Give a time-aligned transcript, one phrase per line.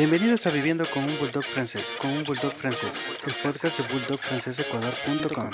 [0.00, 5.50] Bienvenidos a Viviendo con un Bulldog francés, con un Bulldog francés, el podcast de bulldogfrancesecuador.com.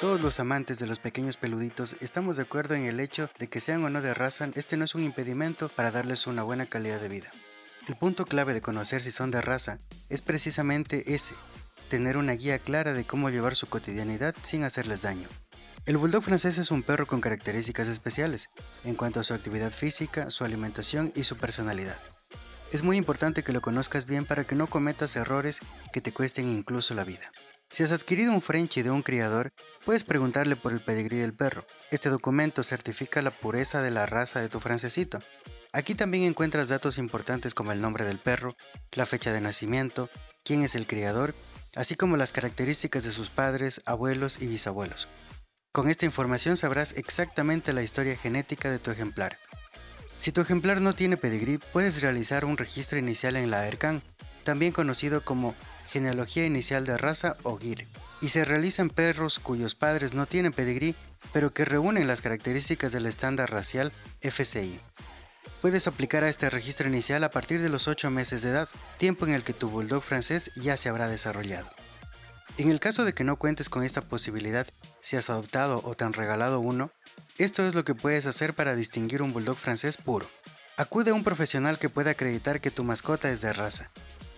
[0.00, 3.58] Todos los amantes de los pequeños peluditos estamos de acuerdo en el hecho de que
[3.58, 7.00] sean o no de raza, este no es un impedimento para darles una buena calidad
[7.00, 7.32] de vida.
[7.88, 11.34] El punto clave de conocer si son de raza es precisamente ese,
[11.88, 15.26] tener una guía clara de cómo llevar su cotidianidad sin hacerles daño.
[15.86, 18.48] El bulldog francés es un perro con características especiales
[18.84, 22.00] en cuanto a su actividad física, su alimentación y su personalidad.
[22.72, 25.60] Es muy importante que lo conozcas bien para que no cometas errores
[25.92, 27.30] que te cuesten incluso la vida.
[27.70, 29.52] Si has adquirido un Frenchie de un criador,
[29.84, 31.66] puedes preguntarle por el pedigrí del perro.
[31.90, 35.18] Este documento certifica la pureza de la raza de tu francesito.
[35.74, 38.56] Aquí también encuentras datos importantes como el nombre del perro,
[38.92, 40.08] la fecha de nacimiento,
[40.44, 41.34] quién es el criador,
[41.76, 45.08] así como las características de sus padres, abuelos y bisabuelos.
[45.74, 49.40] Con esta información sabrás exactamente la historia genética de tu ejemplar.
[50.18, 54.00] Si tu ejemplar no tiene pedigrí, puedes realizar un registro inicial en la ERCAN,
[54.44, 55.56] también conocido como
[55.88, 57.88] genealogía inicial de raza o GIR,
[58.20, 60.94] y se realizan perros cuyos padres no tienen pedigrí,
[61.32, 64.78] pero que reúnen las características del estándar racial FCI.
[65.60, 69.26] Puedes aplicar a este registro inicial a partir de los 8 meses de edad, tiempo
[69.26, 71.68] en el que tu bulldog francés ya se habrá desarrollado.
[72.58, 74.68] En el caso de que no cuentes con esta posibilidad,
[75.04, 76.90] si has adoptado o te han regalado uno,
[77.38, 80.28] esto es lo que puedes hacer para distinguir un bulldog francés puro.
[80.76, 83.92] Acude a un profesional que pueda acreditar que tu mascota es de raza,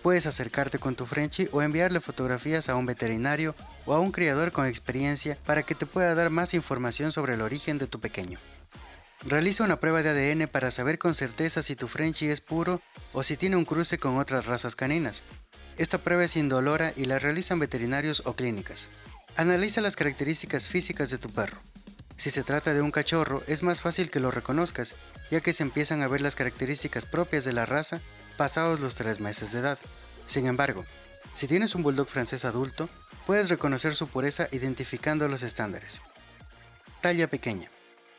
[0.07, 4.51] Puedes acercarte con tu Frenchie o enviarle fotografías a un veterinario o a un criador
[4.51, 8.39] con experiencia para que te pueda dar más información sobre el origen de tu pequeño.
[9.25, 12.79] Realiza una prueba de ADN para saber con certeza si tu Frenchie es puro
[13.11, 15.23] o si tiene un cruce con otras razas caninas.
[15.77, 18.89] Esta prueba es indolora y la realizan veterinarios o clínicas.
[19.37, 21.59] Analiza las características físicas de tu perro.
[22.15, 24.95] Si se trata de un cachorro, es más fácil que lo reconozcas,
[25.29, 28.01] ya que se empiezan a ver las características propias de la raza
[28.35, 29.77] pasados los 3 meses de edad.
[30.25, 30.87] Sin embargo,
[31.35, 32.89] si tienes un bulldog francés adulto,
[33.27, 36.01] puedes reconocer su pureza identificando los estándares.
[37.01, 37.69] Talla pequeña.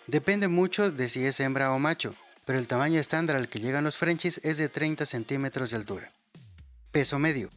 [0.07, 2.15] Depende mucho de si es hembra o macho,
[2.47, 6.13] pero el tamaño estándar al que llegan los Frenchies es de 30 centímetros de altura.
[6.93, 7.51] Peso medio.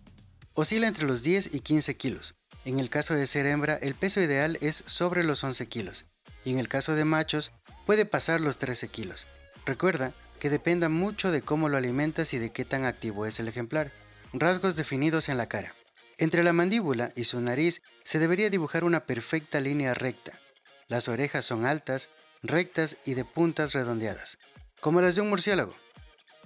[0.55, 2.40] Oscila entre los 10 y 15 kilos.
[2.63, 6.05] En el caso de ser hembra, el peso ideal es sobre los 11 kilos,
[6.43, 7.51] y en el caso de machos,
[7.85, 9.27] puede pasar los 13 kilos.
[9.65, 13.47] Recuerda que dependa mucho de cómo lo alimentas y de qué tan activo es el
[13.47, 13.91] ejemplar.
[14.33, 15.75] Rasgos definidos en la cara.
[16.17, 20.39] Entre la mandíbula y su nariz se debería dibujar una perfecta línea recta.
[20.87, 22.11] Las orejas son altas,
[22.43, 24.37] rectas y de puntas redondeadas,
[24.79, 25.75] como las de un murciélago.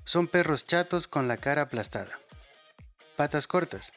[0.03, 2.19] Son perros chatos con la cara aplastada.
[3.15, 3.91] Patas cortas,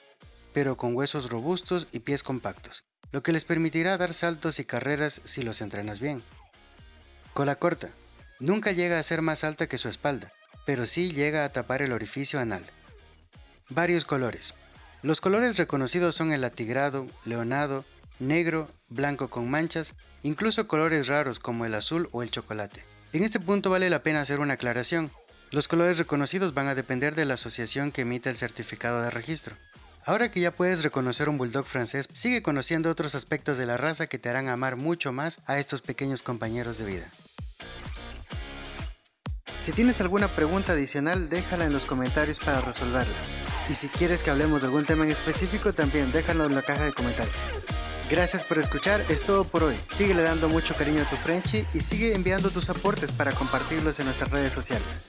[0.58, 5.20] pero con huesos robustos y pies compactos, lo que les permitirá dar saltos y carreras
[5.24, 6.20] si los entrenas bien.
[7.32, 7.92] Cola corta,
[8.40, 10.32] Nunca llega a ser más alta que su espalda,
[10.66, 12.66] pero sí llega a tapar el orificio anal.
[13.68, 14.54] Varios colores.
[15.02, 17.84] Los colores reconocidos son el atigrado, leonado,
[18.18, 22.84] negro, blanco con manchas, incluso colores raros como el azul o el chocolate.
[23.12, 25.12] En este punto vale la pena hacer una aclaración.
[25.52, 29.54] Los colores reconocidos van a depender de la asociación que emite el certificado de registro.
[30.08, 34.06] Ahora que ya puedes reconocer un bulldog francés, sigue conociendo otros aspectos de la raza
[34.06, 37.10] que te harán amar mucho más a estos pequeños compañeros de vida.
[39.60, 43.12] Si tienes alguna pregunta adicional, déjala en los comentarios para resolverla.
[43.68, 46.86] Y si quieres que hablemos de algún tema en específico, también déjalo en la caja
[46.86, 47.52] de comentarios.
[48.10, 49.78] Gracias por escuchar, es todo por hoy.
[49.90, 54.06] Síguele dando mucho cariño a tu Frenchy y sigue enviando tus aportes para compartirlos en
[54.06, 55.02] nuestras redes sociales.